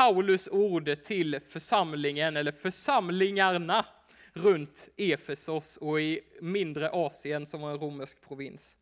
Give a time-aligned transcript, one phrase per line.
[0.00, 3.86] Paulus ord till församlingen, eller församlingarna,
[4.32, 8.76] runt Efesos och i mindre Asien som var en romersk provins.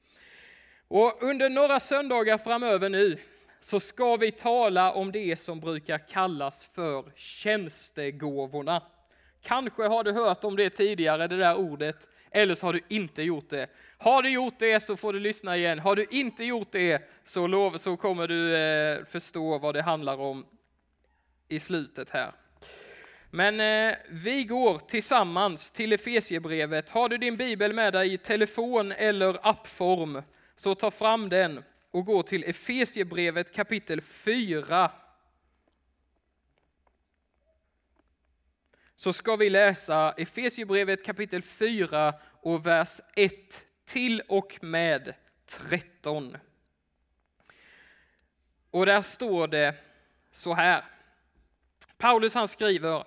[0.88, 3.18] Och under några söndagar framöver nu
[3.60, 8.82] så ska vi tala om det som brukar kallas för tjänstegåvorna.
[9.42, 13.22] Kanske har du hört om det tidigare, det där ordet, eller så har du inte
[13.22, 13.66] gjort det.
[13.98, 15.78] Har du gjort det så får du lyssna igen.
[15.78, 20.20] Har du inte gjort det så, lov, så kommer du eh, förstå vad det handlar
[20.20, 20.44] om
[21.48, 22.32] i slutet här.
[23.30, 26.90] Men eh, vi går tillsammans till Efesiebrevet.
[26.90, 30.22] Har du din bibel med dig i telefon eller appform
[30.56, 34.90] så ta fram den och gå till Efesiebrevet kapitel 4.
[38.96, 43.32] Så ska vi läsa Efesiebrevet kapitel 4 och vers 1
[43.84, 45.14] till och med
[45.46, 46.36] 13.
[48.70, 49.74] Och där står det
[50.32, 50.84] så här.
[51.98, 53.04] Paulus han skriver,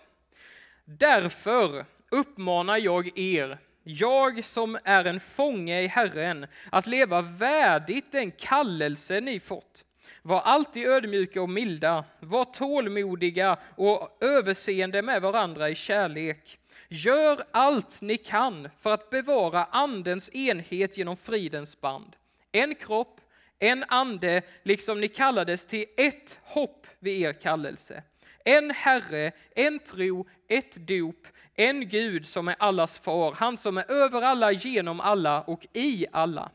[0.85, 8.31] därför uppmanar jag er jag som är en fånge i Herren, att leva värdigt den
[8.31, 9.85] kallelse ni fått.
[10.21, 16.59] Var alltid ödmjuka och milda, var tålmodiga och överseende med varandra i kärlek.
[16.87, 22.15] Gör allt ni kan för att bevara Andens enhet genom fridens band.
[22.51, 23.21] En kropp,
[23.59, 28.03] en ande, liksom ni kallades till ett hopp vid er kallelse.
[28.45, 33.91] En Herre, en tro, ett dop, en Gud som är allas far, han som är
[33.91, 36.51] över alla, genom alla och i alla.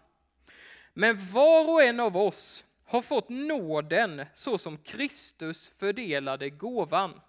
[0.94, 7.20] Men var och en av oss har fått nåden så som Kristus fördelade gåvan.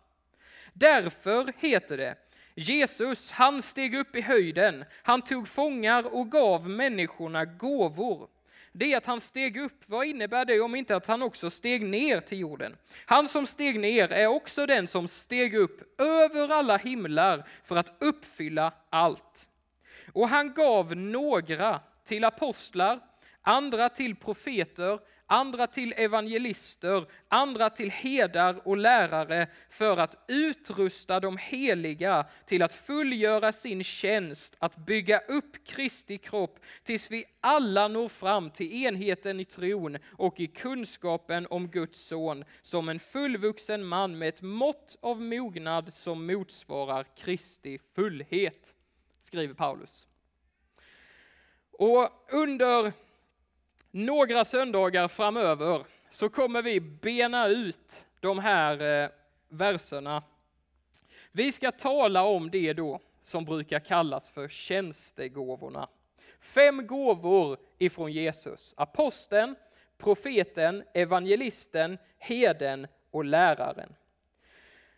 [0.74, 2.16] Därför heter det
[2.56, 8.28] Jesus, han steg upp i höjden, han tog fångar och gav människorna gåvor
[8.78, 9.84] det är att han steg upp.
[9.86, 12.78] Vad innebär det om inte att han också steg ner till jorden?
[13.06, 17.94] Han som steg ner är också den som steg upp över alla himlar för att
[18.00, 19.48] uppfylla allt.
[20.14, 23.00] Och han gav några till apostlar,
[23.42, 31.38] andra till profeter, andra till evangelister, andra till herdar och lärare för att utrusta de
[31.38, 38.10] heliga till att fullgöra sin tjänst, att bygga upp Kristi kropp tills vi alla når
[38.10, 44.18] fram till enheten i tron och i kunskapen om Guds son som en fullvuxen man
[44.18, 48.74] med ett mått av mognad som motsvarar Kristi fullhet,
[49.24, 50.08] skriver Paulus.
[51.72, 52.94] Och under
[53.98, 59.10] några söndagar framöver så kommer vi bena ut de här eh,
[59.50, 60.24] verserna.
[61.32, 65.88] Vi ska tala om det då som brukar kallas för tjänstegåvorna.
[66.40, 68.74] Fem gåvor ifrån Jesus.
[68.78, 69.56] Aposteln,
[69.98, 73.96] profeten, evangelisten, heden och läraren.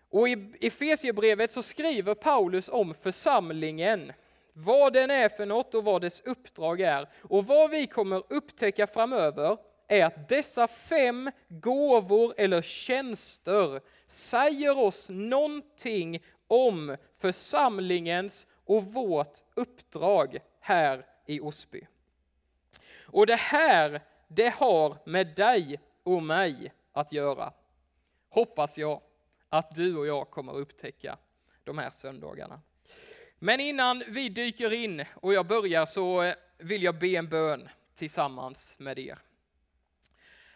[0.09, 4.13] Och i Efesierbrevet så skriver Paulus om församlingen
[4.53, 7.09] vad den är för något och vad dess uppdrag är.
[7.21, 15.09] Och vad vi kommer upptäcka framöver är att dessa fem gåvor eller tjänster säger oss
[15.09, 21.87] någonting om församlingens och vårt uppdrag här i Osby.
[23.01, 27.53] Och det här, det har med dig och mig att göra.
[28.29, 29.01] Hoppas jag
[29.49, 31.17] att du och jag kommer upptäcka
[31.63, 32.61] de här söndagarna.
[33.39, 37.69] Men innan vi dyker in och jag börjar så eh, vill jag be en bön
[37.95, 39.19] tillsammans med er.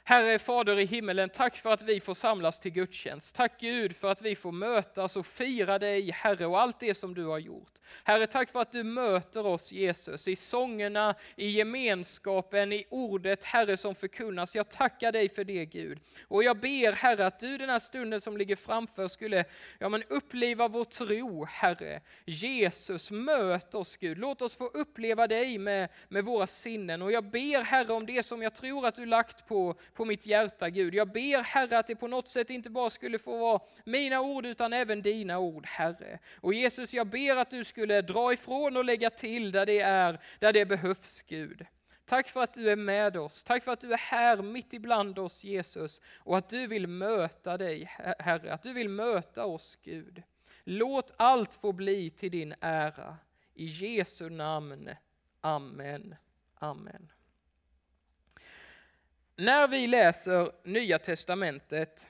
[0.05, 3.35] Herre Fader i himmelen, tack för att vi får samlas till gudstjänst.
[3.35, 7.13] Tack Gud för att vi får mötas och fira dig Herre och allt det som
[7.13, 7.73] du har gjort.
[8.03, 13.77] Herre, tack för att du möter oss Jesus i sångerna, i gemenskapen, i ordet Herre
[13.77, 14.55] som förkunnas.
[14.55, 15.99] Jag tackar dig för det Gud.
[16.27, 19.45] Och jag ber Herre att du den här stunden som ligger framför skulle
[19.79, 22.01] ja, men uppliva vår tro Herre.
[22.25, 24.17] Jesus, möt oss Gud.
[24.17, 27.01] Låt oss få uppleva dig med, med våra sinnen.
[27.01, 30.25] Och jag ber Herre om det som jag tror att du lagt på på mitt
[30.25, 30.95] hjärta Gud.
[30.95, 34.45] Jag ber Herre att det på något sätt inte bara skulle få vara mina ord
[34.45, 36.19] utan även dina ord Herre.
[36.35, 40.19] Och Jesus jag ber att du skulle dra ifrån och lägga till där det är,
[40.39, 41.65] där det behövs Gud.
[42.05, 43.43] Tack för att du är med oss.
[43.43, 47.57] Tack för att du är här mitt ibland oss Jesus och att du vill möta
[47.57, 47.83] dig
[48.19, 50.23] Herre, att du vill möta oss Gud.
[50.63, 53.17] Låt allt få bli till din ära.
[53.53, 54.89] I Jesu namn.
[55.41, 56.15] Amen.
[56.55, 57.11] Amen.
[59.35, 62.07] När vi läser Nya Testamentet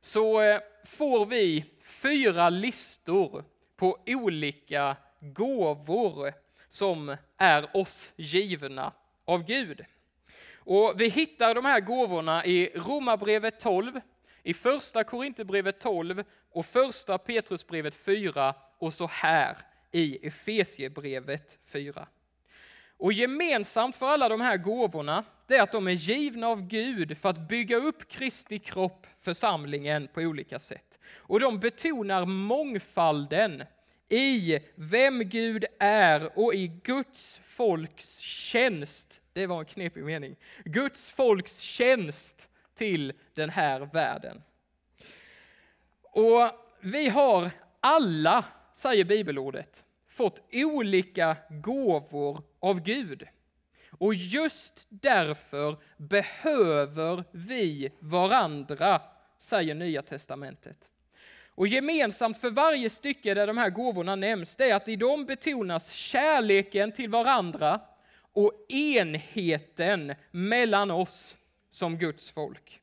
[0.00, 3.44] så eh, får vi fyra listor
[3.76, 6.32] på olika gåvor
[6.68, 8.92] som är oss givna
[9.24, 9.84] av Gud.
[10.54, 14.00] Och vi hittar de här gåvorna i Romarbrevet 12,
[14.42, 19.56] i första Korinthierbrevet 12 och första Petrusbrevet 4 och så här
[19.92, 22.06] i Efesiebrevet 4.
[23.00, 27.18] Och gemensamt för alla de här gåvorna, det är att de är givna av Gud
[27.18, 30.98] för att bygga upp Kristi kropp, församlingen, på olika sätt.
[31.16, 33.64] Och de betonar mångfalden
[34.08, 39.20] i vem Gud är och i Guds folks tjänst.
[39.32, 40.36] Det var en knepig mening.
[40.64, 44.42] Guds folks tjänst till den här världen.
[46.02, 46.50] Och
[46.80, 47.50] vi har
[47.80, 49.84] alla, säger bibelordet,
[50.20, 53.22] fått olika gåvor av Gud.
[53.90, 59.02] Och just därför behöver vi varandra,
[59.38, 60.90] säger Nya Testamentet.
[61.48, 65.26] Och gemensamt för varje stycke där de här gåvorna nämns, det är att i dem
[65.26, 67.80] betonas kärleken till varandra
[68.32, 71.36] och enheten mellan oss
[71.70, 72.80] som Guds folk.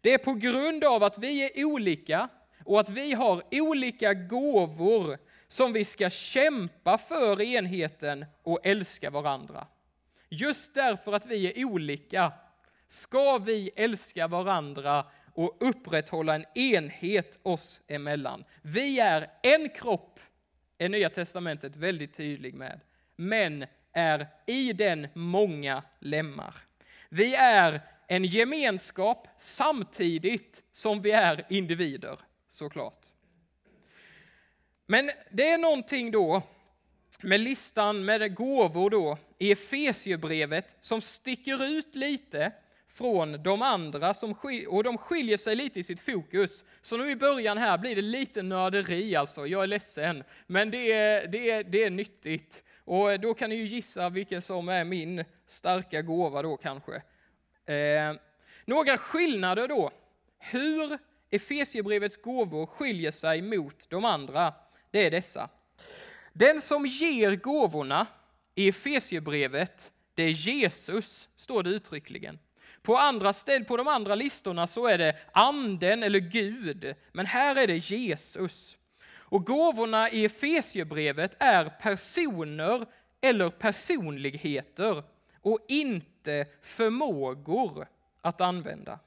[0.00, 2.28] Det är på grund av att vi är olika
[2.64, 9.66] och att vi har olika gåvor som vi ska kämpa för enheten och älska varandra.
[10.28, 12.32] Just därför att vi är olika
[12.88, 18.44] ska vi älska varandra och upprätthålla en enhet oss emellan.
[18.62, 20.20] Vi är en kropp,
[20.78, 22.80] är Nya Testamentet väldigt tydlig med,
[23.16, 26.54] men är i den många lemmar.
[27.08, 32.18] Vi är en gemenskap samtidigt som vi är individer,
[32.50, 33.06] såklart.
[34.86, 36.42] Men det är någonting då
[37.20, 42.52] med listan med gåvor då i Efesiebrevet som sticker ut lite
[42.88, 44.34] från de andra som
[44.68, 46.64] och de skiljer sig lite i sitt fokus.
[46.82, 50.24] Så nu i början här blir det lite nörderi alltså, jag är ledsen.
[50.46, 52.64] Men det är, det är, det är nyttigt.
[52.84, 56.94] Och då kan ni ju gissa vilken som är min starka gåva då kanske.
[57.66, 58.14] Eh,
[58.64, 59.90] några skillnader då.
[60.38, 60.98] Hur
[61.30, 64.54] Efesierbrevets gåvor skiljer sig mot de andra,
[64.96, 65.48] det är dessa.
[66.32, 68.06] Den som ger gåvorna
[68.54, 72.38] i Efesierbrevet, det är Jesus, står det uttryckligen.
[72.82, 77.56] På, andra ställ, på de andra listorna så är det anden eller Gud, men här
[77.56, 78.76] är det Jesus.
[79.12, 82.86] Och gåvorna i Efesiebrevet är personer
[83.20, 85.02] eller personligheter
[85.40, 87.88] och inte förmågor
[88.20, 88.98] att använda.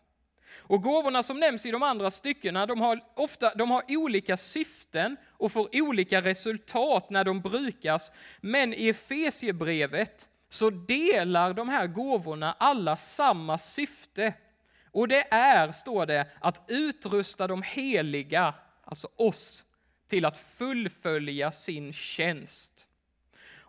[0.58, 5.18] Och gåvorna som nämns i de andra styckena, de har, ofta, de har olika syften
[5.28, 8.12] och får olika resultat när de brukas.
[8.42, 14.34] Men i Efesiebrevet så delar de här gåvorna alla samma syfte.
[14.92, 18.54] Och det är, står det, att utrusta de heliga,
[18.84, 19.66] alltså oss,
[20.08, 22.86] till att fullfölja sin tjänst.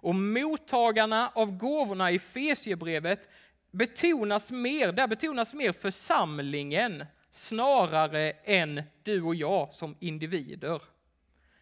[0.02, 3.28] Och mottagarna av gåvorna i Efesiebrevet
[3.70, 10.82] betonas mer, där betonas mer församlingen snarare än du och jag som individer.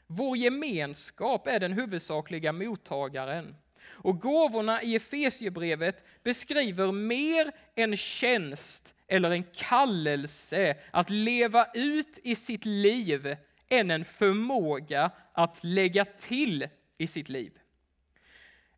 [0.06, 3.56] Vår gemenskap är den huvudsakliga mottagaren.
[3.86, 12.34] Och gåvorna i Efesiebrevet beskriver mer en tjänst eller en kallelse att leva ut i
[12.34, 13.36] sitt liv
[13.68, 16.68] än en förmåga att lägga till
[16.98, 17.52] i sitt liv.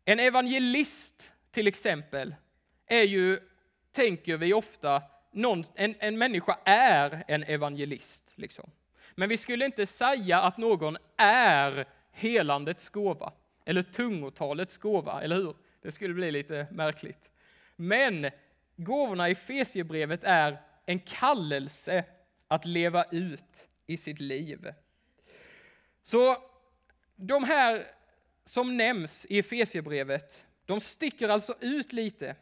[0.05, 2.35] En evangelist till exempel
[2.91, 3.39] är ju,
[3.91, 8.33] tänker vi ofta, någon, en, en människa är en evangelist.
[8.35, 8.71] Liksom.
[9.15, 13.33] Men vi skulle inte säga att någon är helandets gåva,
[13.65, 15.55] eller tungotalets gåva, eller hur?
[15.81, 17.29] Det skulle bli lite märkligt.
[17.75, 18.29] Men
[18.75, 22.05] gåvorna i Fesiebrevet är en kallelse
[22.47, 24.73] att leva ut i sitt liv.
[26.03, 26.37] Så
[27.15, 27.83] de här
[28.45, 32.35] som nämns i Efesierbrevet, de sticker alltså ut lite.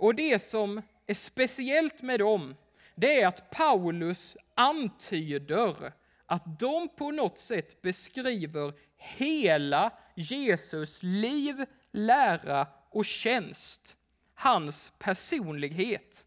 [0.00, 2.56] Och det som är speciellt med dem,
[2.94, 5.92] det är att Paulus antyder
[6.26, 13.96] att de på något sätt beskriver hela Jesus liv, lära och tjänst,
[14.34, 16.26] hans personlighet.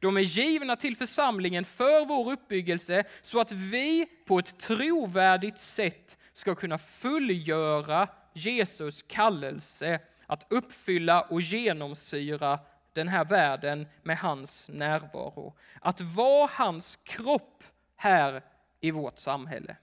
[0.00, 6.18] De är givna till församlingen för vår uppbyggelse så att vi på ett trovärdigt sätt
[6.32, 12.58] ska kunna fullgöra Jesus kallelse att uppfylla och genomsyra
[12.92, 15.54] den här världen med hans närvaro.
[15.80, 17.64] Att vara hans kropp
[17.96, 18.42] här
[18.80, 19.76] i vårt samhälle.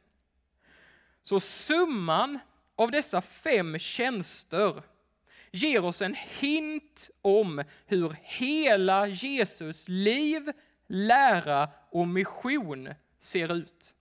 [1.24, 2.40] Så summan
[2.76, 4.84] av dessa fem tjänster
[5.52, 10.52] ger oss en hint om hur hela Jesus liv,
[10.88, 13.96] lära och mission ser ut.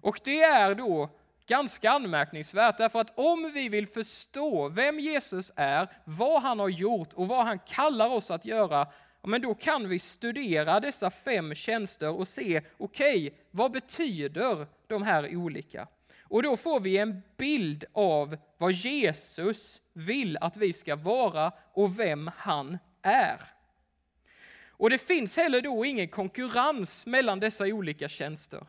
[0.00, 1.10] Och det är då
[1.50, 7.12] ganska anmärkningsvärt, därför att om vi vill förstå vem Jesus är, vad han har gjort
[7.12, 8.88] och vad han kallar oss att göra,
[9.22, 15.02] men då kan vi studera dessa fem tjänster och se, okej, okay, vad betyder de
[15.02, 15.86] här olika?
[16.22, 21.98] Och då får vi en bild av vad Jesus vill att vi ska vara och
[21.98, 23.40] vem han är.
[24.68, 28.66] Och det finns heller då ingen konkurrens mellan dessa olika tjänster.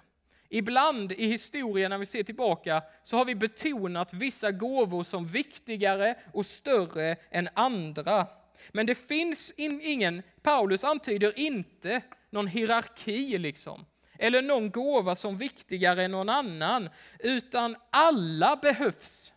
[0.54, 6.16] Ibland i historien när vi ser tillbaka så har vi betonat vissa gåvor som viktigare
[6.34, 8.28] och större än andra.
[8.72, 13.86] Men det finns ingen, Paulus antyder inte någon hierarki liksom,
[14.20, 16.90] eller någon gåva som viktigare än någon annan,
[17.20, 19.34] utan alla behövs,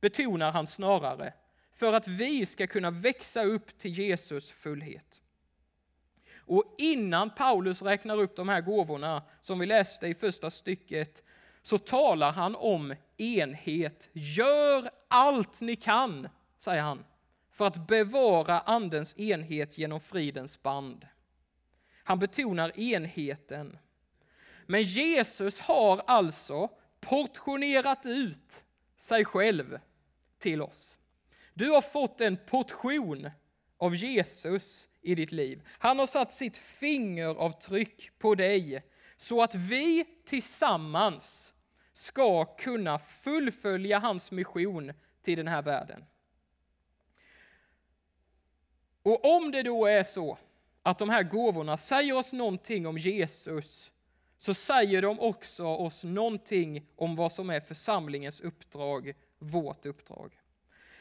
[0.00, 1.32] betonar han snarare,
[1.74, 5.20] för att vi ska kunna växa upp till Jesus fullhet.
[6.50, 11.22] Och innan Paulus räknar upp de här gåvorna, som vi läste i första stycket,
[11.62, 14.08] så talar han om enhet.
[14.12, 16.28] Gör allt ni kan,
[16.58, 17.04] säger han,
[17.52, 21.06] för att bevara andens enhet genom fridens band.
[22.04, 23.78] Han betonar enheten.
[24.66, 26.68] Men Jesus har alltså
[27.00, 28.64] portionerat ut
[28.96, 29.78] sig själv
[30.38, 30.98] till oss.
[31.54, 33.30] Du har fått en portion
[33.80, 35.62] av Jesus i ditt liv.
[35.68, 38.82] Han har satt sitt fingeravtryck på dig
[39.16, 41.52] så att vi tillsammans
[41.92, 46.04] ska kunna fullfölja hans mission till den här världen.
[49.02, 50.38] Och om det då är så
[50.82, 53.90] att de här gåvorna säger oss någonting om Jesus,
[54.38, 60.38] så säger de också oss någonting om vad som är församlingens uppdrag, vårt uppdrag.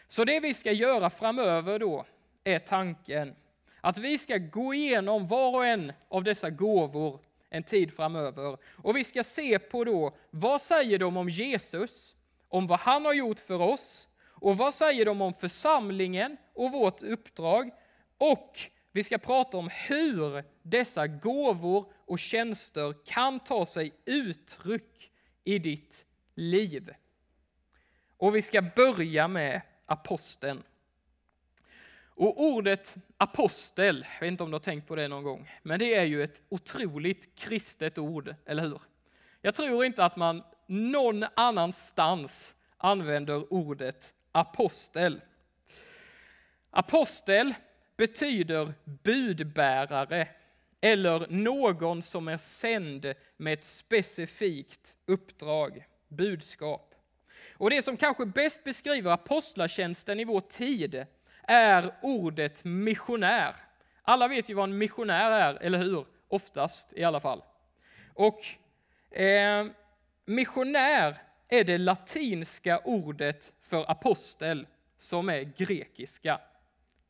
[0.07, 2.05] Så det vi ska göra framöver då
[2.43, 3.35] är tanken
[3.81, 7.19] att vi ska gå igenom var och en av dessa gåvor
[7.49, 8.57] en tid framöver.
[8.75, 12.15] Och vi ska se på då, vad säger de om Jesus,
[12.47, 17.01] om vad han har gjort för oss, och vad säger de om församlingen och vårt
[17.01, 17.71] uppdrag,
[18.17, 18.59] och
[18.91, 25.11] vi ska prata om hur dessa gåvor och tjänster kan ta sig uttryck
[25.43, 26.05] i ditt
[26.35, 26.93] liv.
[28.17, 30.63] Och vi ska börja med aposteln.
[32.19, 35.79] Och ordet apostel, jag vet inte om du har tänkt på det någon gång, men
[35.79, 38.81] det är ju ett otroligt kristet ord, eller hur?
[39.41, 45.21] Jag tror inte att man någon annanstans använder ordet apostel.
[46.69, 47.53] Apostel
[47.97, 50.27] betyder budbärare
[50.81, 56.95] eller någon som är sänd med ett specifikt uppdrag, budskap.
[57.53, 61.05] Och det som kanske bäst beskriver apostlatjänsten i vår tid
[61.49, 63.55] är ordet missionär.
[64.01, 66.05] Alla vet ju vad en missionär är, eller hur?
[66.27, 67.43] Oftast i alla fall.
[68.13, 68.45] Och
[69.17, 69.65] eh,
[70.25, 74.67] missionär är det latinska ordet för apostel
[74.99, 76.41] som är grekiska.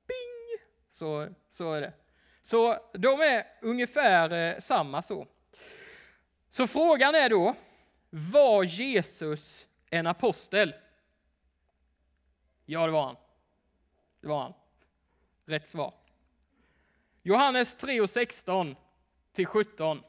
[0.08, 0.68] Bing!
[0.92, 1.94] Så, så är det.
[2.44, 5.28] Så de är ungefär eh, samma så.
[6.50, 7.56] Så frågan är då,
[8.10, 10.74] var Jesus en apostel?
[12.66, 13.16] Ja, det var han.
[14.22, 14.54] Det var han.
[15.46, 15.94] Rätt svar.
[17.24, 18.76] Johannes 3 och 16
[19.34, 20.02] till 17.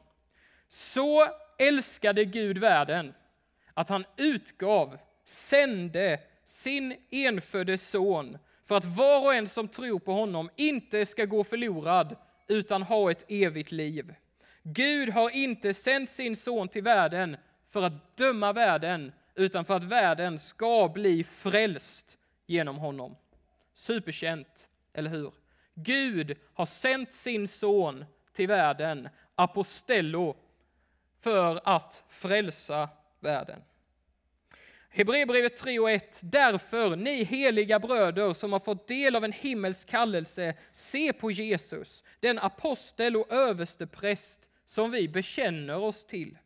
[0.67, 1.27] Så
[1.57, 3.13] älskade Gud världen
[3.73, 10.13] att han utgav, sände sin enfödde son för att var och en som tror på
[10.13, 12.15] honom inte ska gå förlorad
[12.47, 14.15] utan ha ett evigt liv.
[14.63, 17.37] Gud har inte sänt sin son till världen
[17.67, 23.15] för att döma världen utan för att världen ska bli frälst genom honom.
[23.81, 25.33] Superkänt, eller hur?
[25.73, 30.35] Gud har sänt sin son till världen, apostello,
[31.21, 33.61] för att frälsa världen.
[34.89, 36.19] Hebreerbrevet 3 och 1.
[36.23, 42.03] Därför, ni heliga bröder som har fått del av en himmelsk kallelse, se på Jesus,
[42.19, 46.37] den apostel och överste präst som vi bekänner oss till.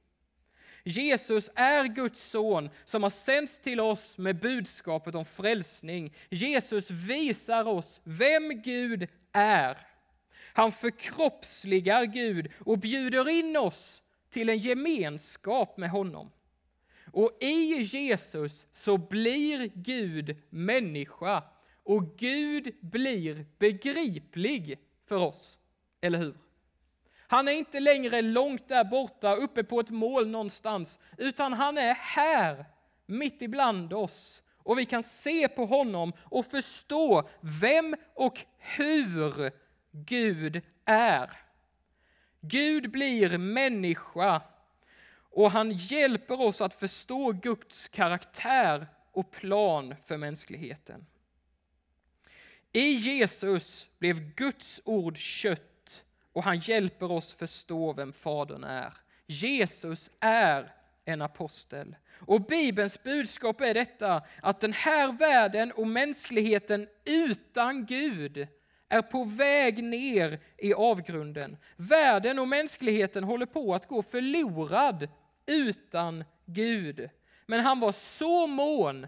[0.88, 6.13] Jesus är Guds son som har sänts till oss med budskapet om frälsning.
[6.30, 9.88] Jesus visar oss vem Gud är.
[10.54, 16.32] Han förkroppsligar Gud och bjuder in oss till en gemenskap med honom.
[17.12, 21.44] Och i Jesus så blir Gud människa
[21.84, 25.60] och Gud blir begriplig för oss.
[26.01, 26.44] Eller hur?
[27.27, 31.94] Han är inte längre långt där borta, uppe på ett mål någonstans, utan han är
[31.94, 32.65] här,
[33.05, 34.44] mitt ibland oss.
[34.58, 37.29] Och vi kan se på honom och förstå
[37.62, 39.51] vem och hur
[39.91, 41.32] Gud är.
[42.41, 44.41] Gud blir människa
[45.32, 51.05] och han hjälper oss att förstå Guds karaktär och plan för mänskligheten.
[52.72, 55.75] I Jesus blev Guds ord kött
[56.36, 58.94] och han hjälper oss förstå vem Fadern är.
[59.27, 60.74] Jesus är
[61.06, 61.96] en apostel.
[62.20, 68.48] Och Bibelns budskap är detta, att den här världen och mänskligheten utan Gud
[68.89, 71.58] är på väg ner i avgrunden.
[71.75, 75.10] Världen och mänskligheten håller på att gå förlorad
[75.46, 77.10] utan Gud.
[77.46, 79.08] Men han var så mån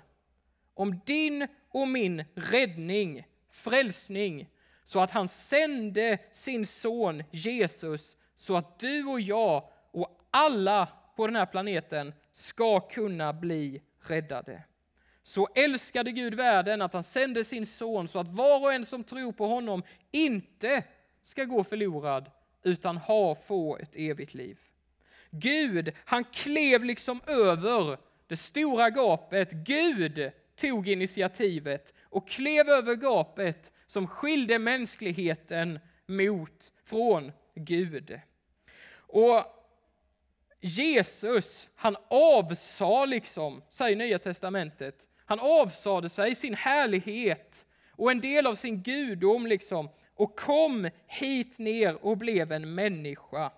[0.73, 4.49] om din och min räddning, frälsning,
[4.87, 11.27] så att han sände sin son Jesus så att du och jag och alla på
[11.27, 14.63] den här planeten ska kunna bli räddade.
[15.23, 19.03] Så älskade Gud världen att han sände sin son så att var och en som
[19.03, 20.83] tror på honom inte
[21.23, 22.31] ska gå förlorad
[22.63, 24.59] utan ha, få ett evigt liv.
[25.29, 29.51] Gud, han klev liksom över det stora gapet.
[29.51, 38.19] Gud tog initiativet och klev över gapet som skilde mänskligheten mot, från Gud.
[38.91, 39.43] Och
[40.59, 48.47] Jesus, han avsade liksom, säger Nya Testamentet, han avsade sig sin härlighet och en del
[48.47, 53.51] av sin gudom liksom och kom hit ner och blev en människa.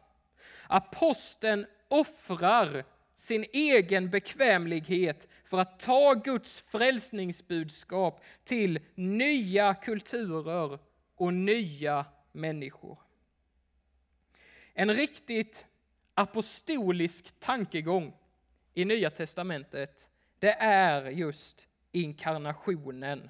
[0.68, 2.86] Aposteln offrar
[3.20, 10.80] sin egen bekvämlighet för att ta Guds frälsningsbudskap till nya kulturer
[11.16, 12.98] och nya människor.
[14.74, 15.66] En riktigt
[16.14, 18.14] apostolisk tankegång
[18.74, 20.10] i Nya testamentet,
[20.40, 23.30] det är just inkarnationen.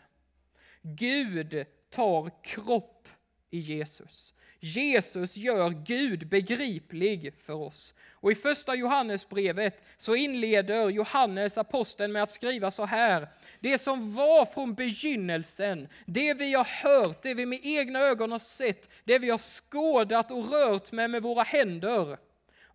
[0.81, 3.07] Gud tar kropp
[3.49, 4.33] i Jesus.
[4.59, 7.93] Jesus gör Gud begriplig för oss.
[8.11, 13.29] Och i första Johannesbrevet så inleder Johannes aposteln med att skriva så här.
[13.59, 18.39] Det som var från begynnelsen, det vi har hört, det vi med egna ögon har
[18.39, 22.17] sett, det vi har skådat och rört med med våra händer.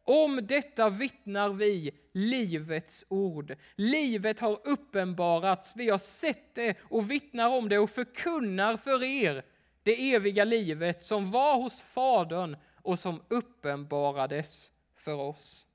[0.06, 3.56] Om detta vittnar vi livets ord.
[3.76, 9.44] Livet har uppenbarats, vi har sett det och vittnar om det och förkunnar för er
[9.85, 15.66] det eviga livet som var hos Fadern och som uppenbarades för oss.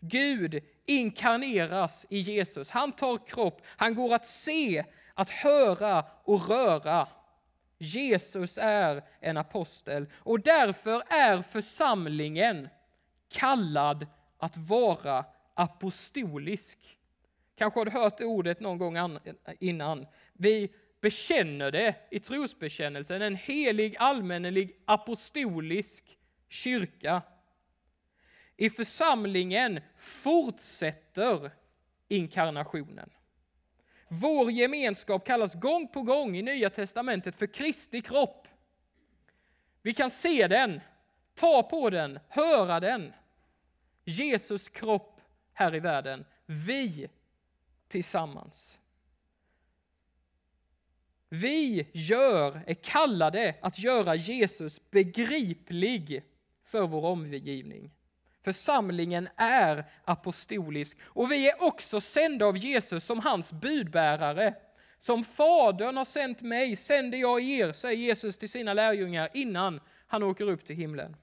[0.00, 2.70] Gud inkarneras i Jesus.
[2.70, 7.08] Han tar kropp, han går att se, att höra och röra.
[7.78, 12.68] Jesus är en apostel och därför är församlingen
[13.28, 14.06] kallad
[14.38, 15.24] att vara
[15.54, 16.98] apostolisk.
[17.56, 19.18] Kanske har du hört ordet någon gång
[19.58, 20.06] innan.
[20.32, 27.22] Vi bekänner det i trosbekännelsen, en helig, allmännelig, apostolisk kyrka.
[28.56, 31.50] I församlingen fortsätter
[32.08, 33.10] inkarnationen.
[34.08, 38.48] Vår gemenskap kallas gång på gång i Nya testamentet för Kristi kropp.
[39.82, 40.80] Vi kan se den,
[41.34, 43.12] ta på den, höra den.
[44.04, 45.20] Jesus kropp
[45.52, 47.08] här i världen, vi
[47.88, 48.79] tillsammans.
[51.32, 56.22] Vi gör, är kallade att göra Jesus begriplig
[56.64, 57.90] för vår omgivning.
[58.44, 64.54] Församlingen är apostolisk och vi är också sända av Jesus som hans budbärare.
[64.98, 70.22] Som Fadern har sänt mig sänder jag er, säger Jesus till sina lärjungar innan han
[70.22, 71.16] åker upp till himlen.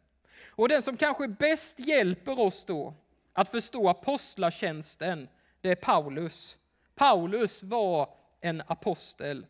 [0.48, 2.94] Och den som kanske bäst hjälper oss då
[3.34, 5.30] att förstå apostlatjänsten,
[5.62, 6.58] det är Paulus.
[6.96, 8.10] Paulus var
[8.42, 9.46] en apostel.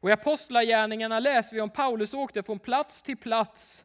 [0.00, 3.84] Och i Apostlagärningarna läser vi om Paulus åkte från plats till plats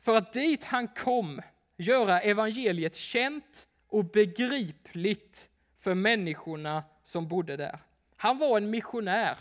[0.00, 1.40] för att dit han kom
[1.76, 7.78] göra evangeliet känt och begripligt för människorna som bodde där.
[8.16, 9.36] Han var en missionär,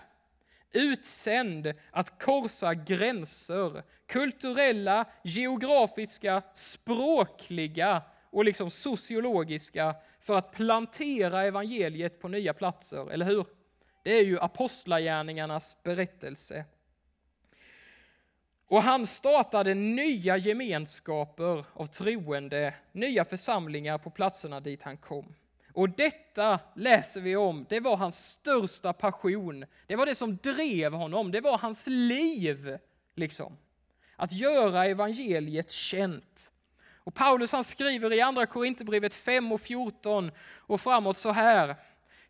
[0.71, 12.27] utsänd att korsa gränser, kulturella, geografiska, språkliga och liksom sociologiska för att plantera evangeliet på
[12.27, 13.45] nya platser, eller hur?
[14.03, 16.65] Det är ju apostlagärningarnas berättelse.
[18.67, 25.35] Och han startade nya gemenskaper av troende, nya församlingar på platserna dit han kom.
[25.73, 29.65] Och detta läser vi om, det var hans största passion.
[29.87, 32.77] Det var det som drev honom, det var hans liv.
[33.15, 33.57] liksom.
[34.15, 36.51] Att göra evangeliet känt.
[37.09, 41.75] Och Paulus han skriver i andra Korinthierbrevet 5 och 14 och framåt så här.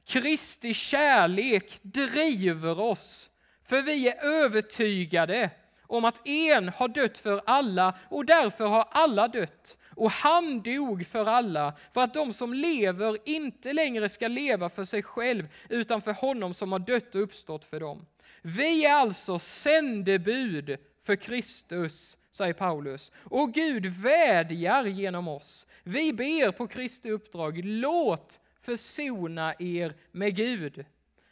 [0.09, 3.29] Kristi kärlek driver oss,
[3.65, 5.49] för vi är övertygade
[5.81, 9.77] om att en har dött för alla och därför har alla dött.
[9.95, 14.85] Och han dog för alla, för att de som lever inte längre ska leva för
[14.85, 18.05] sig själv, utan för honom som har dött och uppstått för dem.
[18.41, 23.11] Vi är alltså sändebud för Kristus säger Paulus.
[23.23, 25.67] Och Gud vädjar genom oss.
[25.83, 30.85] Vi ber på Kristi uppdrag, låt försona er med Gud.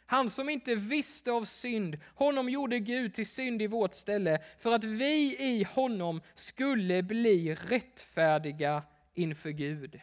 [0.06, 4.72] Han som inte visste av synd, honom gjorde Gud till synd i vårt ställe för
[4.72, 8.82] att vi i honom skulle bli rättfärdiga
[9.14, 10.00] inför Gud.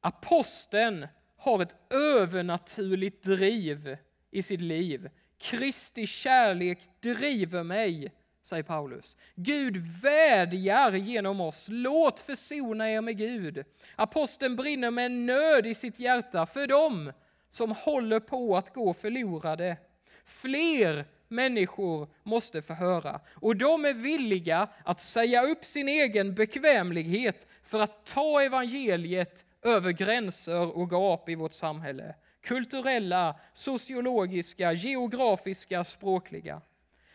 [0.00, 1.06] Aposteln
[1.36, 3.96] har ett övernaturligt driv
[4.30, 5.10] i sitt liv.
[5.38, 8.12] Kristi kärlek driver mig,
[8.44, 9.16] säger Paulus.
[9.34, 11.66] Gud vädjar genom oss.
[11.70, 13.64] Låt försona er med Gud.
[13.96, 17.12] Aposteln brinner med en nöd i sitt hjärta för dem
[17.50, 19.76] som håller på att gå förlorade.
[20.24, 27.46] Fler människor måste få höra och de är villiga att säga upp sin egen bekvämlighet
[27.64, 32.14] för att ta evangeliet över gränser och gap i vårt samhälle.
[32.40, 36.60] Kulturella, sociologiska, geografiska, språkliga.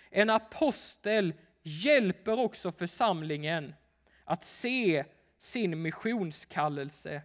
[0.10, 3.76] En apostel hjälper också församlingen
[4.24, 5.06] att se
[5.40, 7.22] sin missionskallelse.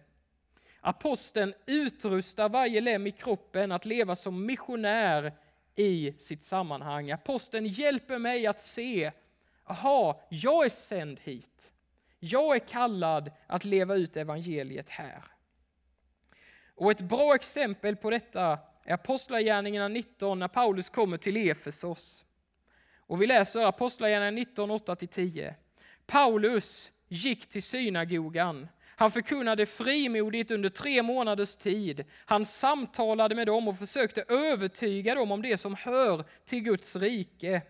[0.81, 5.33] Aposteln utrustar varje lem i kroppen att leva som missionär
[5.75, 7.11] i sitt sammanhang.
[7.11, 9.11] Aposteln hjälper mig att se,
[9.65, 11.73] aha, jag är sänd hit.
[12.19, 15.23] Jag är kallad att leva ut evangeliet här.
[16.75, 22.25] Och ett bra exempel på detta är Apostlagärningarna 19 när Paulus kommer till Efesos.
[23.07, 25.53] Och vi läser Apostlagärningarna 19, 8-10.
[26.05, 28.67] Paulus gick till synagogan.
[28.97, 32.05] Han förkunnade frimodigt under tre månaders tid.
[32.25, 37.61] Han samtalade med dem och försökte övertyga dem om det som hör till Guds rike.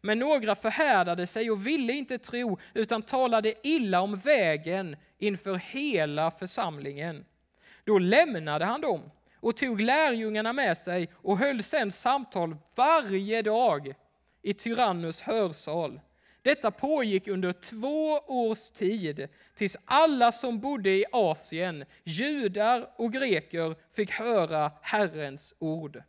[0.00, 6.30] Men några förhärdade sig och ville inte tro utan talade illa om vägen inför hela
[6.30, 7.24] församlingen.
[7.84, 13.94] Då lämnade han dem och tog lärjungarna med sig och höll sedan samtal varje dag
[14.42, 16.00] i Tyrannus hörsal.
[16.42, 23.76] Detta pågick under två års tid tills alla som bodde i Asien, judar och greker,
[23.92, 26.02] fick höra Herrens ord.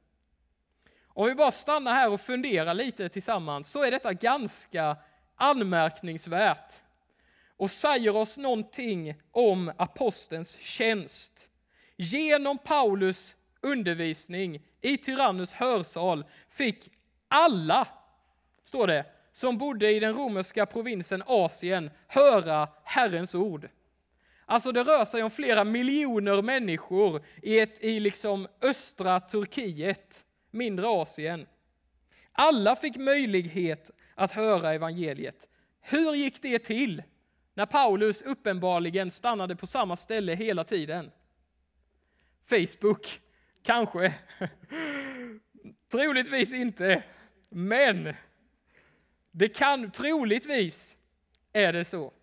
[1.08, 4.98] Om vi bara stannar här och funderar lite tillsammans så är detta ganska
[5.36, 6.74] anmärkningsvärt
[7.58, 11.50] och säger oss någonting om apostelns tjänst.
[11.98, 16.89] Genom Paulus undervisning i Tyrannus hörsal fick
[17.28, 17.88] alla,
[18.65, 23.69] står det, som bodde i den romerska provinsen Asien höra Herrens ord.
[24.45, 30.88] Alltså det rör sig om flera miljoner människor i, ett, i liksom östra Turkiet mindre
[30.88, 31.47] Asien.
[32.32, 35.49] Alla fick möjlighet att höra evangeliet.
[35.82, 37.04] Hur gick det till
[37.54, 41.12] när Paulus uppenbarligen stannade på samma ställe hela tiden?
[42.49, 43.19] Facebook,
[43.63, 44.13] kanske.
[45.91, 47.04] Troligtvis inte,
[47.49, 48.13] men
[49.36, 50.98] det kan troligtvis
[51.54, 52.13] är det så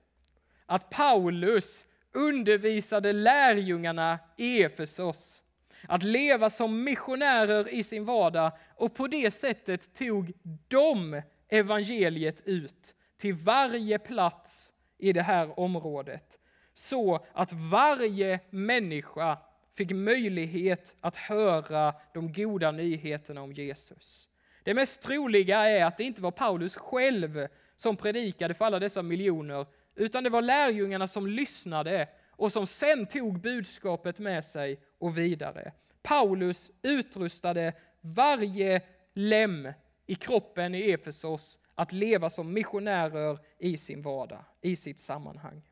[0.67, 5.43] att Paulus undervisade lärjungarna i Efesos
[5.89, 10.33] att leva som missionärer i sin vardag och på det sättet tog
[10.69, 16.39] de evangeliet ut till varje plats i det här området.
[16.75, 19.39] Så att varje människa
[19.77, 24.30] fick möjlighet att höra de goda nyheterna om Jesus.
[24.65, 29.03] Det mest troliga är att det inte var Paulus själv som predikade för alla dessa
[29.03, 35.19] miljoner, utan det var lärjungarna som lyssnade och som sen tog budskapet med sig och
[35.19, 35.73] vidare.
[36.03, 38.83] Paulus utrustade varje
[39.15, 39.73] lem
[40.07, 45.63] i kroppen i Efesos att leva som missionärer i sin vardag, i sitt sammanhang.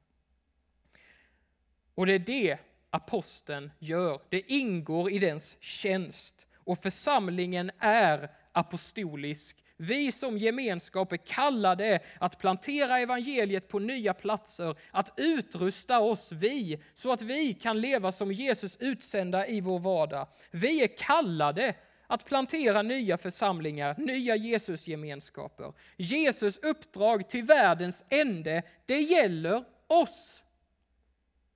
[1.94, 2.59] Och det är det
[2.90, 4.20] aposteln gör.
[4.29, 6.46] Det ingår i dens tjänst.
[6.55, 14.76] Och församlingen är apostolisk vi som gemenskap är kallade att plantera evangeliet på nya platser,
[14.90, 20.28] att utrusta oss, vi, så att vi kan leva som Jesus utsända i vår vardag.
[20.50, 21.74] Vi är kallade
[22.06, 25.72] att plantera nya församlingar, nya Jesusgemenskaper.
[25.96, 30.42] Jesus uppdrag till världens ände, det gäller oss.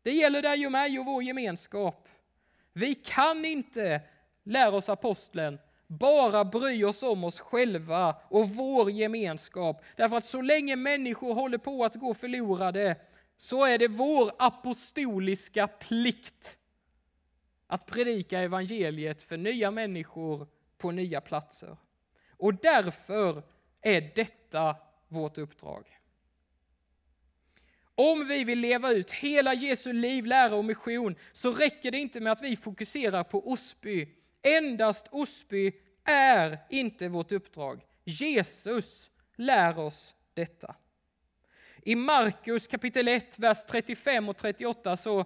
[0.02, 2.08] Det gäller dig och mig och vår gemenskap.
[2.72, 4.00] Vi kan inte,
[4.44, 5.58] lär oss aposteln,
[5.98, 9.84] bara bry oss om oss själva och vår gemenskap.
[9.96, 12.96] Därför att så länge människor håller på att gå förlorade
[13.36, 16.58] så är det vår apostoliska plikt
[17.66, 21.76] att predika evangeliet för nya människor på nya platser.
[22.36, 23.42] Och därför
[23.80, 24.76] är detta
[25.08, 25.98] vårt uppdrag.
[27.94, 32.20] Om vi vill leva ut hela Jesu liv, lära och mission så räcker det inte
[32.20, 34.08] med att vi fokuserar på Osby
[34.42, 35.72] Endast Osby
[36.04, 37.80] är inte vårt uppdrag.
[38.04, 40.74] Jesus lär oss detta.
[41.82, 45.24] I Markus kapitel 1, vers 35 och 38 så,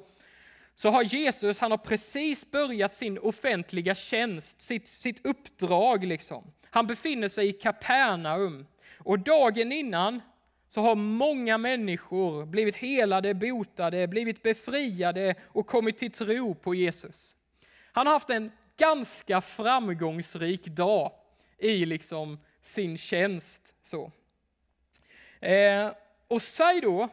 [0.74, 6.04] så har Jesus han har precis börjat sin offentliga tjänst, sitt, sitt uppdrag.
[6.04, 6.52] Liksom.
[6.70, 8.66] Han befinner sig i Kapernaum.
[8.98, 10.20] Och dagen innan
[10.68, 17.36] så har många människor blivit helade, botade, blivit befriade och kommit till tro på Jesus.
[17.92, 21.12] Han har haft en ganska framgångsrik dag
[21.58, 23.74] i liksom sin tjänst.
[23.82, 24.12] Så.
[25.40, 25.90] Eh,
[26.28, 27.08] och säg då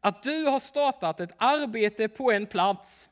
[0.00, 3.08] att du har startat ett arbete på en plats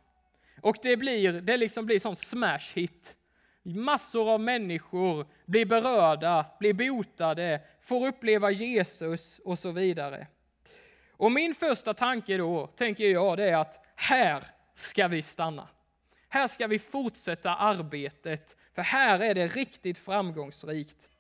[0.60, 3.16] och det blir, det liksom blir som smash hit.
[3.62, 10.26] Massor av människor blir berörda, blir botade, får uppleva Jesus och så vidare.
[11.10, 15.68] Och min första tanke då, tänker jag, det är att här ska vi stanna.
[16.28, 21.10] Här ska vi fortsätta arbetet, för här är det riktigt framgångsrikt.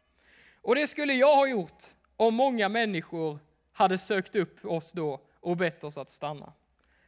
[0.62, 1.84] Och det skulle jag ha gjort
[2.16, 3.38] om många människor
[3.72, 6.52] hade sökt upp oss då och bett oss att stanna.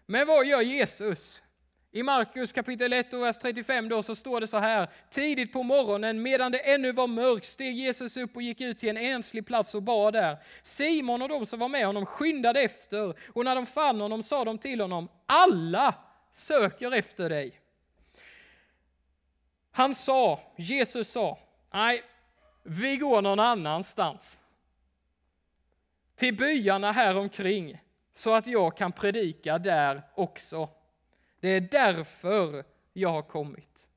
[0.06, 1.42] Men vad gör Jesus?
[1.90, 4.88] I Markus kapitel 1 och vers 35 då så står det så här.
[5.11, 8.88] Tidigt på morgonen medan det ännu var mörkt steg Jesus upp och gick ut till
[8.88, 10.38] en enslig plats och bad där.
[10.62, 14.44] Simon och de som var med honom skyndade efter och när de fann honom sa
[14.44, 15.94] de till honom alla
[16.32, 17.61] söker efter dig.
[19.79, 21.38] Han sa, Jesus sa,
[21.73, 22.03] nej,
[22.62, 24.41] vi går någon annanstans.
[26.17, 27.81] Till byarna här omkring
[28.14, 30.69] så att jag kan predika där också.
[31.41, 33.88] Det är därför jag har kommit.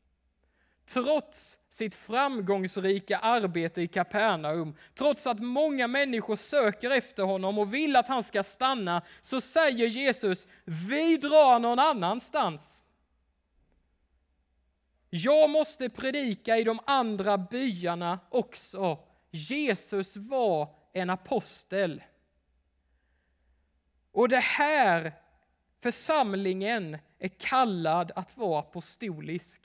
[0.86, 7.96] Trots sitt framgångsrika arbete i Kapernaum, trots att många människor söker efter honom och vill
[7.96, 10.48] att han ska stanna, så säger Jesus,
[10.88, 12.81] vi drar någon annanstans.
[15.14, 19.00] Jag måste predika i de andra byarna också.
[19.32, 22.04] Jesus var en apostel.
[24.12, 25.14] Och det här
[25.84, 29.62] församlingen är kallad att vara apostolisk.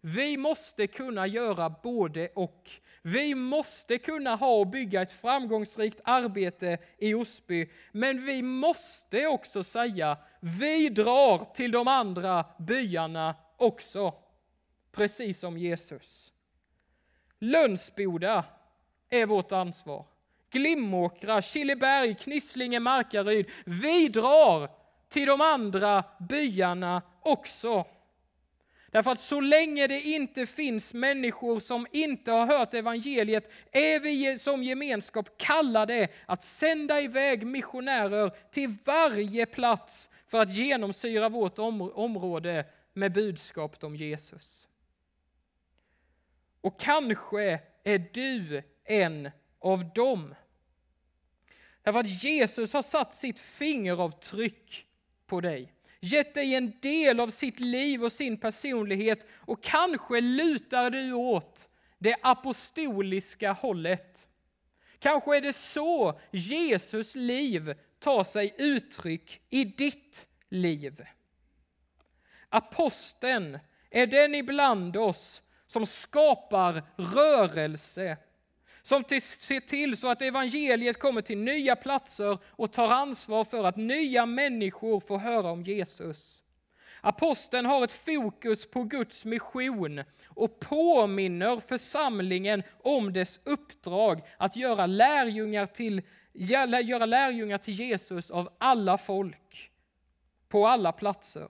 [0.00, 2.70] Vi måste kunna göra både och.
[3.02, 9.62] Vi måste kunna ha och bygga ett framgångsrikt arbete i Osby, men vi måste också
[9.62, 14.14] säga, vi drar till de andra byarna också
[14.92, 16.32] precis som Jesus.
[17.38, 18.44] Lönsboda
[19.10, 20.06] är vårt ansvar.
[20.50, 23.46] Glimåkra, Killeberg, Knislinge, Markaryd.
[23.64, 24.70] Vi drar
[25.08, 27.86] till de andra byarna också.
[28.90, 34.38] Därför att så länge det inte finns människor som inte har hört evangeliet är vi
[34.38, 42.66] som gemenskap kallade att sända iväg missionärer till varje plats för att genomsyra vårt område
[42.92, 44.68] med budskapet om Jesus.
[46.60, 50.34] Och kanske är du en av dem.
[51.82, 54.86] Därför att Jesus har satt sitt fingeravtryck
[55.26, 60.90] på dig, gett dig en del av sitt liv och sin personlighet och kanske lutar
[60.90, 61.68] du åt
[61.98, 64.28] det apostoliska hållet.
[64.98, 71.04] Kanske är det så Jesus liv tar sig uttryck i ditt liv.
[72.48, 73.58] Aposteln
[73.90, 78.16] är den ibland oss som skapar rörelse,
[78.82, 83.76] som ser till så att evangeliet kommer till nya platser och tar ansvar för att
[83.76, 86.44] nya människor får höra om Jesus.
[87.00, 94.86] Aposteln har ett fokus på Guds mission och påminner församlingen om dess uppdrag att göra
[94.86, 96.02] lärjungar till,
[96.32, 99.70] göra lärjungar till Jesus av alla folk,
[100.48, 101.48] på alla platser.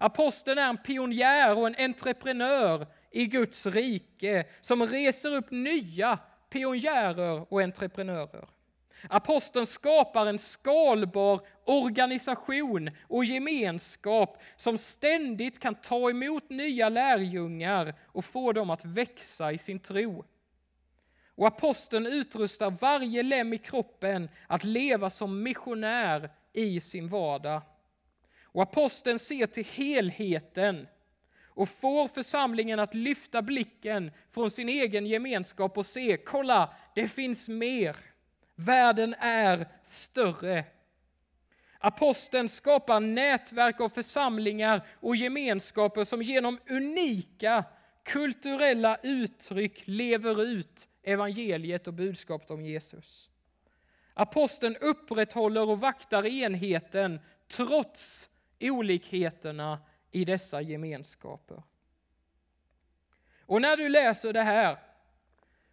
[0.00, 2.86] Aposteln är en pionjär och en entreprenör
[3.18, 6.18] i Guds rike som reser upp nya
[6.50, 8.48] pionjärer och entreprenörer.
[9.08, 18.24] Aposteln skapar en skalbar organisation och gemenskap som ständigt kan ta emot nya lärjungar och
[18.24, 20.24] få dem att växa i sin tro.
[21.34, 27.62] Och aposteln utrustar varje lem i kroppen att leva som missionär i sin vardag.
[28.42, 30.86] Och aposteln ser till helheten
[31.58, 37.48] och får församlingen att lyfta blicken från sin egen gemenskap och se, kolla, det finns
[37.48, 37.96] mer.
[38.54, 40.64] Världen är större.
[41.78, 47.64] Aposteln skapar nätverk av församlingar och gemenskaper som genom unika
[48.04, 53.30] kulturella uttryck lever ut evangeliet och budskapet om Jesus.
[54.14, 58.28] Aposteln upprätthåller och vaktar enheten trots
[58.60, 59.78] olikheterna
[60.10, 61.62] i dessa gemenskaper.
[63.46, 64.78] Och när du läser det här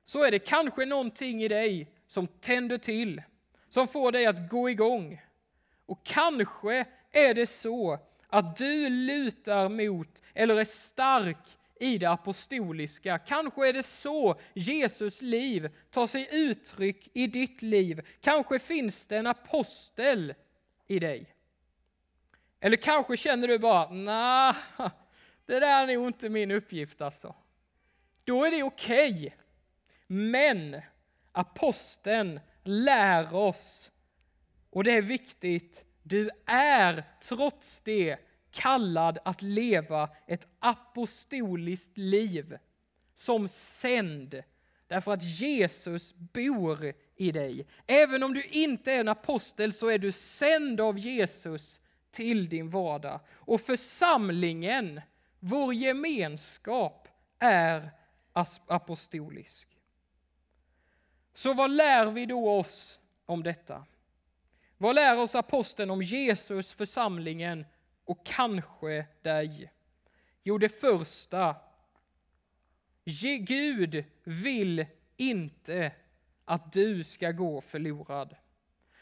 [0.03, 3.21] så är det kanske någonting i dig som tänder till,
[3.69, 5.21] som får dig att gå igång.
[5.85, 13.17] Och kanske är det så att du lutar mot eller är stark i det apostoliska.
[13.17, 18.07] Kanske är det så Jesus liv tar sig uttryck i ditt liv.
[18.21, 20.33] Kanske finns det en apostel
[20.87, 21.34] i dig.
[22.65, 24.53] Eller kanske känner du bara, nej,
[25.45, 27.35] det där är nog inte min uppgift alltså.
[28.23, 29.11] Då är det okej.
[29.11, 29.31] Okay.
[30.07, 30.81] Men
[31.31, 33.91] aposteln lär oss,
[34.69, 38.17] och det är viktigt, du är trots det
[38.51, 42.57] kallad att leva ett apostoliskt liv
[43.13, 44.43] som sänd.
[44.87, 47.67] Därför att Jesus bor i dig.
[47.87, 51.81] Även om du inte är en apostel så är du sänd av Jesus
[52.15, 53.19] till din vardag.
[53.31, 55.01] Och församlingen,
[55.39, 57.07] vår gemenskap,
[57.39, 57.91] är
[58.67, 59.69] apostolisk.
[61.33, 63.85] Så vad lär vi då oss om detta?
[64.77, 67.65] Vad lär oss aposteln om Jesus, församlingen
[68.05, 69.71] och kanske dig?
[70.43, 71.55] Jo, det första.
[73.39, 74.85] Gud vill
[75.17, 75.91] inte
[76.45, 78.35] att du ska gå förlorad.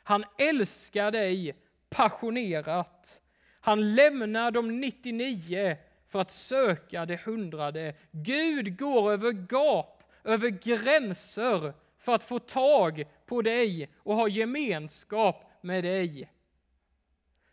[0.04, 1.56] Han älskar dig
[1.94, 3.22] passionerat.
[3.60, 5.78] Han lämnar de 99
[6.08, 7.96] för att söka det hundrade.
[8.12, 15.52] Gud går över gap, över gränser för att få tag på dig och ha gemenskap
[15.62, 16.30] med dig.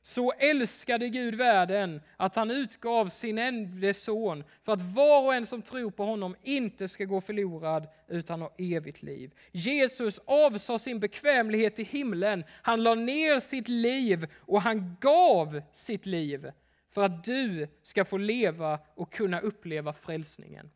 [0.02, 5.46] Så älskade Gud världen att han utgav sin enda son för att var och en
[5.46, 9.34] som tror på honom inte ska gå förlorad utan ha evigt liv.
[9.52, 12.44] Jesus avsade sin bekvämlighet i himlen.
[12.62, 16.50] Han la ner sitt liv och han gav sitt liv
[16.90, 20.70] för att du ska få leva och kunna uppleva frälsningen.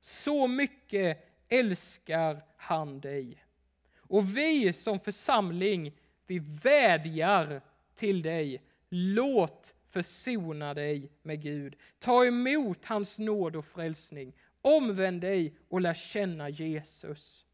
[0.00, 3.44] Så mycket älskar han dig.
[3.98, 7.62] Och vi som församling, vi vädjar
[7.94, 8.62] till dig.
[8.88, 11.76] Låt försona dig med Gud.
[11.98, 14.32] Ta emot hans nåd och frälsning.
[14.62, 17.44] Omvänd dig och lär känna Jesus.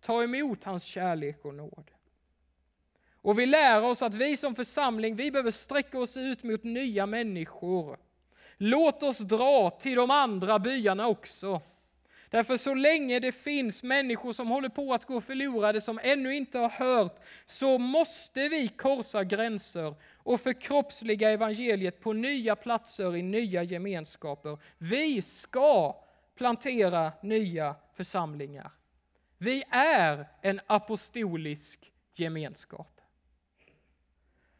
[0.00, 1.90] Ta emot hans kärlek och nåd.
[3.20, 7.06] Och vi lär oss att vi som församling, vi behöver sträcka oss ut mot nya
[7.06, 7.98] människor.
[8.56, 11.60] Låt oss dra till de andra byarna också.
[12.30, 16.58] Därför så länge det finns människor som håller på att gå förlorade, som ännu inte
[16.58, 23.62] har hört, så måste vi korsa gränser och förkroppsliga evangeliet på nya platser i nya
[23.62, 24.58] gemenskaper.
[24.78, 26.04] Vi ska
[26.36, 28.70] plantera nya församlingar.
[29.38, 32.97] Vi är en apostolisk gemenskap.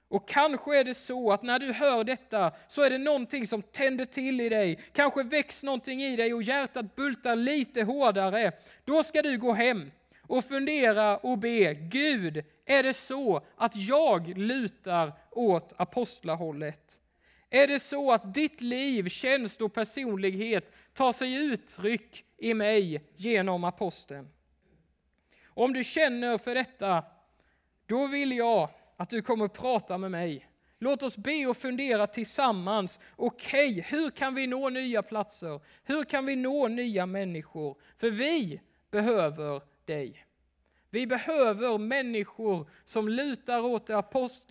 [0.08, 3.62] Och kanske är det så att när du hör detta så är det någonting som
[3.62, 4.78] tänder till i dig.
[4.92, 8.52] Kanske väcks någonting i dig och hjärtat bultar lite hårdare.
[8.84, 9.90] Då ska du gå hem
[10.22, 11.74] och fundera och be.
[11.74, 17.00] Gud, är det så att jag lutar åt apostlahållet?
[17.50, 23.64] Är det så att ditt liv, tjänst och personlighet tar sig uttryck i mig genom
[23.64, 24.28] aposteln?
[25.46, 27.04] Om du känner för detta,
[27.86, 30.48] då vill jag att du kommer prata med mig.
[30.78, 33.00] Låt oss be och fundera tillsammans.
[33.16, 35.60] Okej, okay, hur kan vi nå nya platser?
[35.84, 37.76] Hur kan vi nå nya människor?
[37.96, 40.26] För vi behöver dig.
[40.90, 43.90] Vi behöver människor som lutar åt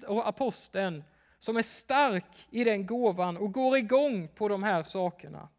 [0.08, 1.04] aposteln,
[1.40, 5.50] som är stark i den gåvan och går igång på de här sakerna.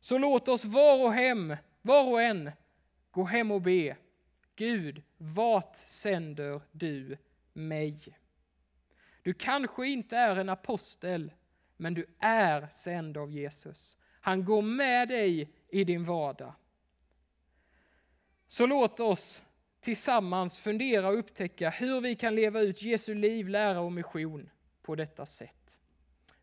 [0.00, 2.50] Så låt oss var och, hem, var och en
[3.10, 3.96] gå hem och be.
[4.56, 7.18] Gud, vart sänder du
[7.56, 8.18] mig.
[9.22, 11.32] Du kanske inte är en apostel,
[11.76, 13.96] men du är sänd av Jesus.
[14.20, 16.54] Han går med dig i din vardag.
[18.48, 19.44] Så låt oss
[19.80, 24.50] tillsammans fundera och upptäcka hur vi kan leva ut Jesu liv, lära och mission
[24.82, 25.78] på detta sätt.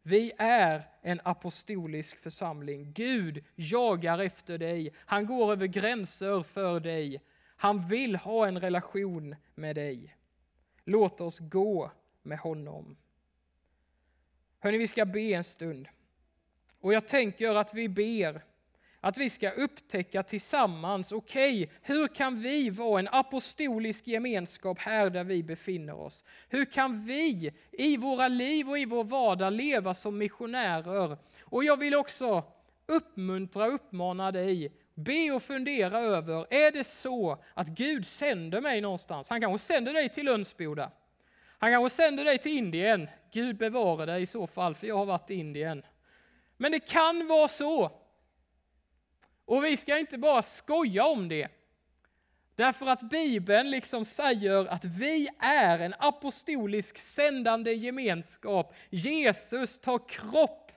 [0.01, 2.93] Vi är en apostolisk församling.
[2.93, 4.93] Gud jagar efter dig.
[4.97, 7.21] Han går över gränser för dig.
[7.55, 10.15] Han vill ha en relation med dig.
[10.85, 12.97] Låt oss gå med honom.
[14.59, 15.87] Hörni, vi ska be en stund.
[16.79, 18.43] Och jag tänker att vi ber
[19.05, 25.09] att vi ska upptäcka tillsammans, okej, okay, hur kan vi vara en apostolisk gemenskap här
[25.09, 26.23] där vi befinner oss?
[26.49, 31.17] Hur kan vi i våra liv och i vår vardag leva som missionärer?
[31.41, 32.43] Och jag vill också
[32.85, 38.81] uppmuntra och uppmana dig Be och fundera över, är det så att Gud sänder mig
[38.81, 39.29] någonstans?
[39.29, 40.91] Han kanske sänder dig till Lundsboda.
[41.57, 43.09] Han kanske sänder dig till Indien.
[43.31, 45.83] Gud bevare dig i så fall, för jag har varit i Indien.
[46.57, 47.91] Men det kan vara så.
[49.45, 51.47] Och vi ska inte bara skoja om det.
[52.55, 58.73] Därför att Bibeln liksom säger att vi är en apostolisk sändande gemenskap.
[58.89, 60.71] Jesus tar kropp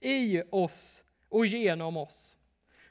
[0.00, 2.38] i oss och genom oss.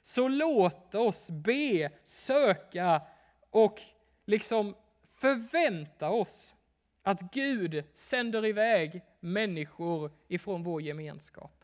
[0.02, 3.02] Så låt oss be, söka
[3.49, 3.82] och
[4.26, 4.76] liksom
[5.14, 6.56] förvänta oss
[7.04, 11.64] att Gud sänder iväg människor ifrån vår gemenskap.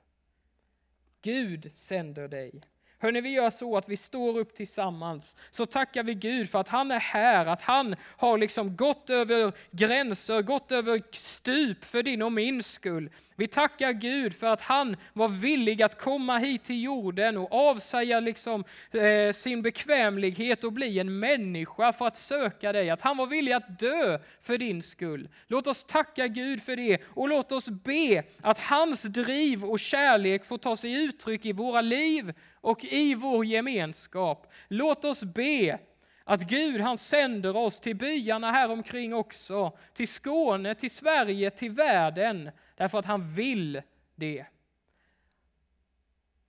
[1.21, 2.61] Gud sänder dig.
[2.99, 5.35] Hörni, vi gör så att vi står upp tillsammans.
[5.51, 9.53] Så tackar vi Gud för att han är här, att han har liksom gått över
[9.71, 13.09] gränser, gått över stup för din och min skull.
[13.39, 18.19] Vi tackar Gud för att han var villig att komma hit till jorden och avsäga
[18.19, 22.89] liksom, eh, sin bekvämlighet och bli en människa för att söka dig.
[22.89, 25.29] Att han var villig att dö för din skull.
[25.47, 30.45] Låt oss tacka Gud för det och låt oss be att hans driv och kärlek
[30.45, 34.53] får ta sig uttryck i våra liv och i vår gemenskap.
[34.67, 35.79] Låt oss be
[36.23, 41.71] att Gud han sänder oss till byarna här omkring också, till Skåne, till Sverige, till
[41.71, 43.81] världen, därför att han vill
[44.15, 44.45] det.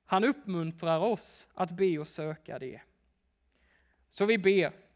[0.05, 2.81] Han uppmuntrar oss att be och söka det.
[4.11, 4.88] Så vi ber.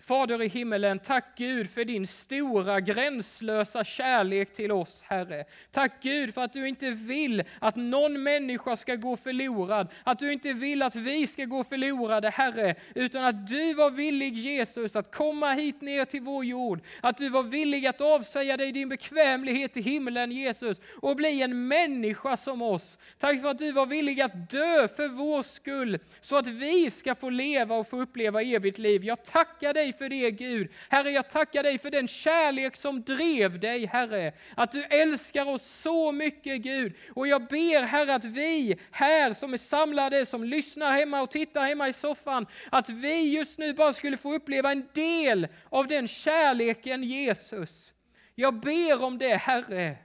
[0.00, 5.44] Fader i himmelen, tack Gud för din stora gränslösa kärlek till oss, Herre.
[5.70, 10.32] Tack Gud för att du inte vill att någon människa ska gå förlorad, att du
[10.32, 15.14] inte vill att vi ska gå förlorade, Herre, utan att du var villig, Jesus, att
[15.14, 19.76] komma hit ner till vår jord, att du var villig att avsäga dig din bekvämlighet
[19.76, 22.98] i himlen, Jesus, och bli en människa som oss.
[23.18, 27.14] Tack för att du var villig att dö för vår skull, så att vi ska
[27.14, 29.04] få leva och få uppleva evigt liv.
[29.04, 30.68] Jag tackar dig dig för det Gud.
[30.88, 34.32] Herre, jag tackar dig för den kärlek som drev dig, Herre.
[34.56, 36.94] Att du älskar oss så mycket Gud.
[37.14, 41.64] Och jag ber Herre att vi här som är samlade, som lyssnar hemma och tittar
[41.66, 46.08] hemma i soffan, att vi just nu bara skulle få uppleva en del av den
[46.08, 47.94] kärleken Jesus.
[48.34, 49.96] Jag ber om det Herre.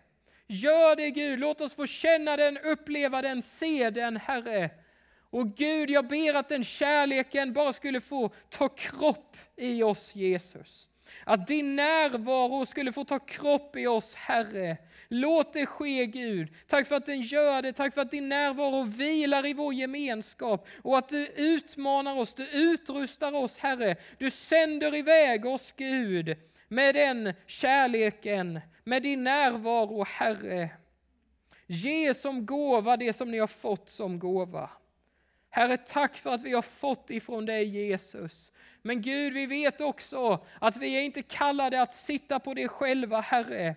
[0.47, 4.69] Gör det Gud, låt oss få känna den, uppleva den, se den Herre.
[5.35, 10.87] Och Gud, jag ber att den kärleken bara skulle få ta kropp i oss, Jesus.
[11.23, 14.77] Att din närvaro skulle få ta kropp i oss, Herre.
[15.07, 16.53] Låt det ske, Gud.
[16.67, 17.73] Tack för att den gör det.
[17.73, 22.47] Tack för att din närvaro vilar i vår gemenskap och att du utmanar oss, du
[22.49, 23.95] utrustar oss, Herre.
[24.17, 30.69] Du sänder iväg oss, Gud, med den kärleken, med din närvaro, Herre.
[31.67, 34.69] Ge som gåva det som ni har fått som gåva.
[35.55, 38.51] Herre, tack för att vi har fått ifrån dig Jesus.
[38.81, 43.21] Men Gud, vi vet också att vi är inte kallade att sitta på det själva,
[43.21, 43.75] Herre.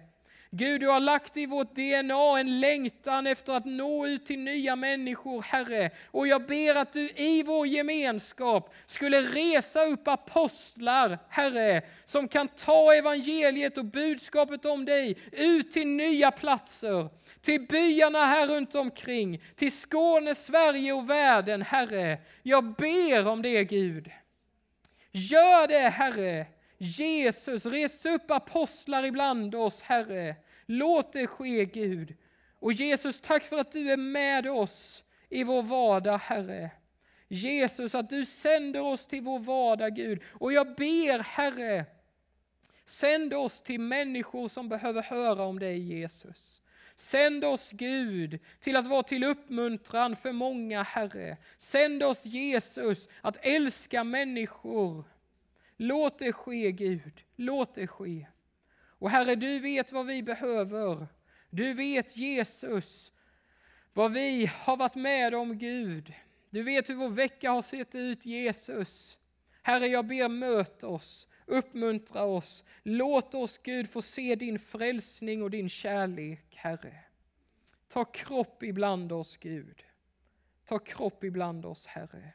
[0.51, 4.77] Gud, du har lagt i vårt DNA en längtan efter att nå ut till nya
[4.77, 5.91] människor, Herre.
[6.11, 12.49] Och jag ber att du i vår gemenskap skulle resa upp apostlar, Herre, som kan
[12.49, 17.09] ta evangeliet och budskapet om dig ut till nya platser,
[17.41, 22.19] till byarna här runt omkring, till Skåne, Sverige och världen, Herre.
[22.43, 24.11] Jag ber om det, Gud.
[25.13, 26.47] Gör det, Herre.
[26.79, 30.37] Jesus, res upp apostlar ibland oss, Herre.
[30.67, 32.17] Låt det ske, Gud.
[32.61, 36.71] Och Jesus, tack för att du är med oss i vår vardag, Herre.
[37.29, 40.23] Jesus, att du sänder oss till vår vardag, Gud.
[40.29, 41.85] Och jag ber, Herre,
[42.87, 46.63] sänd oss till människor som behöver höra om dig, Jesus.
[46.97, 51.37] Sänd oss Gud till att vara till uppmuntran för många, Herre.
[51.57, 55.05] Sänd oss Jesus att älska människor.
[55.81, 58.27] Låt det ske Gud, låt det ske.
[58.99, 61.07] Och Herre, du vet vad vi behöver.
[61.51, 63.13] Du vet Jesus,
[63.93, 66.13] vad vi har varit med om Gud.
[66.51, 69.19] Du vet hur vår vecka har sett ut Jesus.
[69.63, 72.65] Herre, jag ber möt oss, uppmuntra oss.
[72.83, 76.99] Låt oss Gud få se din frälsning och din kärlek, Herre.
[77.89, 79.85] Ta kropp ibland oss Gud.
[80.65, 82.33] Ta kropp ibland oss, Herre.